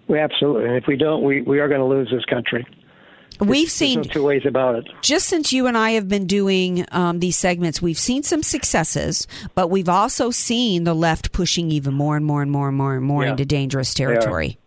[0.07, 0.65] We absolutely.
[0.65, 2.65] And if we don't, we, we are going to lose this country.
[3.39, 4.87] We've seen no two ways about it.
[5.01, 9.27] just since you and I have been doing um, these segments, we've seen some successes,
[9.53, 12.95] but we've also seen the left pushing even more and more and more and more
[12.95, 13.31] and more Yeah.
[13.31, 14.57] into dangerous territory.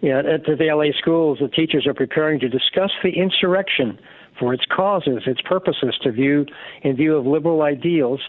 [0.00, 3.98] Yeah, at the LA schools, the teachers are preparing to discuss the insurrection
[4.38, 6.46] for its causes, its purposes, to view
[6.82, 8.20] in view of liberal ideals.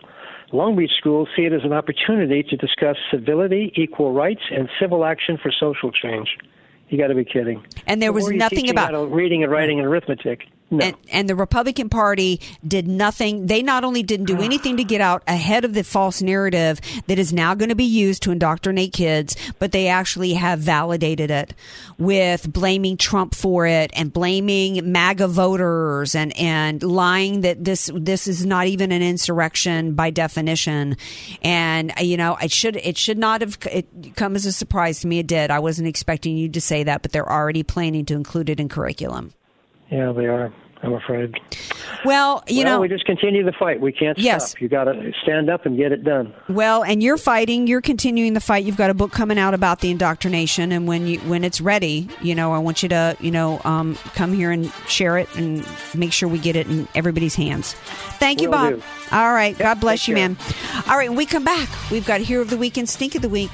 [0.52, 5.06] Long Beach schools see it as an opportunity to discuss civility, equal rights, and civil
[5.06, 6.28] action for social change.
[6.92, 7.64] You got to be kidding.
[7.88, 10.46] And there was nothing about- reading and writing and arithmetic.
[10.72, 10.86] No.
[10.86, 13.47] And, and the Republican Party did nothing.
[13.47, 17.19] They not only didn't do anything to get out ahead of the false narrative that
[17.19, 21.53] is now going to be used to indoctrinate kids, but they actually have validated it
[21.97, 28.28] with blaming Trump for it and blaming MAGA voters and, and lying that this this
[28.28, 30.95] is not even an insurrection by definition.
[31.41, 35.01] And uh, you know, it should it should not have it come as a surprise
[35.01, 35.19] to me.
[35.19, 35.51] It did.
[35.51, 38.69] I wasn't expecting you to say that, but they're already planning to include it in
[38.69, 39.34] curriculum.
[39.89, 40.53] Yeah, they are.
[40.84, 41.36] I'm afraid.
[42.04, 43.80] Well, you well, know, we just continue the fight.
[43.80, 44.50] We can't Yes.
[44.52, 44.62] stop.
[44.62, 46.34] You got to stand up and get it done.
[46.50, 47.68] Well, and you're fighting.
[47.68, 48.64] You're continuing the fight.
[48.64, 52.10] You've got a book coming out about the indoctrination, and when you when it's ready,
[52.24, 55.64] you know, I want you to, you know, um, come here and share it and
[55.94, 57.74] make sure we get it in everybody's hands.
[58.18, 58.74] Thank you, Will Bob.
[58.76, 58.84] do.
[59.12, 59.56] All right.
[59.58, 60.30] God bless take you, care.
[60.30, 60.38] man.
[60.90, 61.10] All right.
[61.10, 63.52] When we come back, we've got Hero of the Week and Stink of the Week.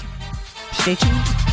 [0.71, 1.46] Stay tuned.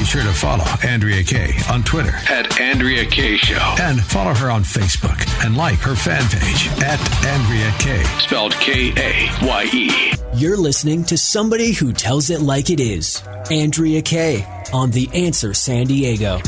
[0.00, 3.74] Be sure to follow Andrea Kaye on Twitter At Andrea Kaye Show.
[3.78, 8.02] and follow her on Facebook and like her fan page at Andrea Kaye.
[8.20, 10.12] Spelled K A Y E.
[10.34, 13.22] You're listening to somebody who tells it like it is.
[13.50, 16.40] Andrea Kaye on The Answer San Diego.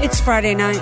[0.00, 0.80] It's Friday night.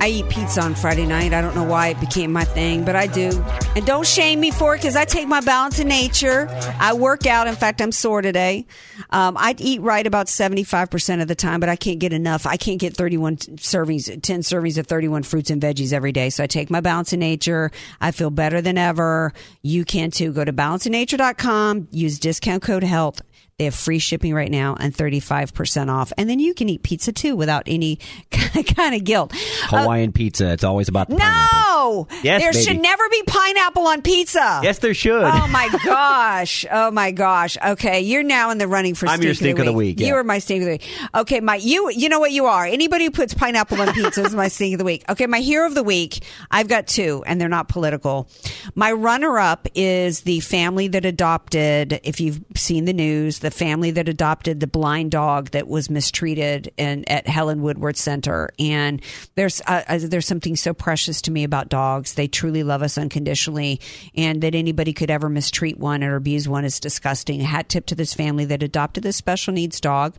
[0.00, 1.32] I eat pizza on Friday night.
[1.32, 3.30] I don't know why it became my thing, but I do.
[3.74, 6.48] And don't shame me for it because I take my balance in nature.
[6.78, 7.48] I work out.
[7.48, 8.66] In fact, I'm sore today.
[9.10, 12.46] Um, I eat right about 75% of the time, but I can't get enough.
[12.46, 16.30] I can't get 31 servings, 10 servings of 31 fruits and veggies every day.
[16.30, 17.70] So I take my balance in nature.
[18.00, 19.32] I feel better than ever.
[19.62, 20.32] You can too.
[20.32, 23.22] Go to balanceinnature.com, use discount code HEALTH.
[23.58, 26.12] They have free shipping right now and 35% off.
[26.18, 27.98] And then you can eat pizza too without any
[28.30, 29.32] kind of guilt.
[29.32, 30.52] Uh, Hawaiian pizza.
[30.52, 31.58] It's always about the pineapple.
[31.86, 32.08] No!
[32.22, 32.64] Yes, there baby.
[32.64, 34.60] should never be pineapple on pizza.
[34.62, 35.22] Yes, there should.
[35.24, 36.64] Oh my gosh!
[36.70, 37.56] Oh my gosh!
[37.64, 39.06] Okay, you're now in the running for.
[39.08, 40.08] I'm your stink of the week, yeah.
[40.08, 40.88] You are my stink of the week.
[41.14, 42.66] Okay, my you you know what you are.
[42.66, 45.04] Anybody who puts pineapple on pizza is my stink of the week.
[45.08, 46.24] Okay, my hero of the week.
[46.50, 48.28] I've got two, and they're not political.
[48.74, 52.00] My runner up is the family that adopted.
[52.02, 56.72] If you've seen the news, the family that adopted the blind dog that was mistreated
[56.76, 59.00] in at Helen Woodward Center, and
[59.34, 62.14] there's uh, uh, there's something so precious to me about dogs.
[62.14, 63.80] They truly love us unconditionally,
[64.14, 67.40] and that anybody could ever mistreat one or abuse one is disgusting.
[67.40, 70.14] Hat tip to this family that adopted this special needs dog.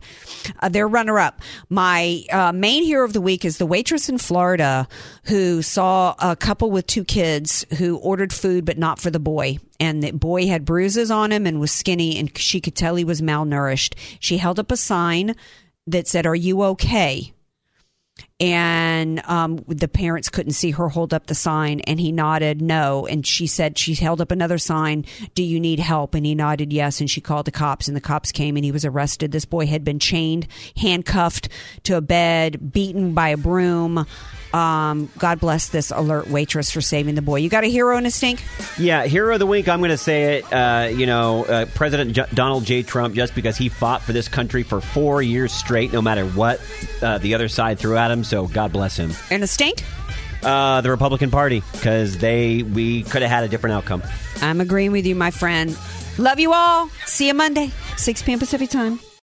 [0.60, 1.42] Uh, their runner up.
[1.68, 4.86] My uh, main hero of the week is the waitress in Florida
[5.24, 9.58] who saw a couple with two kids who ordered food but not for the boy.
[9.80, 13.04] And the boy had bruises on him and was skinny, and she could tell he
[13.04, 13.94] was malnourished.
[14.20, 15.34] She held up a sign
[15.88, 17.32] that said, Are you okay?
[18.40, 23.06] And um, the parents couldn't see her hold up the sign and he nodded no.
[23.06, 26.14] And she said she held up another sign do you need help?
[26.14, 27.00] And he nodded yes.
[27.00, 29.32] And she called the cops and the cops came and he was arrested.
[29.32, 31.48] This boy had been chained handcuffed
[31.84, 34.06] to a bed beaten by a broom
[34.54, 38.06] um, god bless this alert waitress for saving the boy you got a hero in
[38.06, 38.42] a stink
[38.78, 39.68] Yeah, hero of the week.
[39.68, 40.52] I'm going to say it.
[40.52, 42.82] Uh, you know, uh, President J- Donald J.
[42.82, 46.60] Trump, just because he fought for this country for four years straight, no matter what
[47.02, 48.22] uh, the other side threw at him.
[48.24, 49.10] So God bless him.
[49.30, 49.82] and a stink
[50.42, 54.02] Uh, the Republican Party, because they we could have had a different outcome.
[54.40, 55.76] i'm agreeing with you my friend
[56.16, 59.00] love you all see you monday 6 p.m pacific time